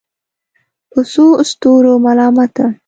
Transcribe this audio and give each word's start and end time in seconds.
په 0.91 0.99
څو 1.11 1.25
ستورو 1.49 1.93
ملامته 2.05 2.65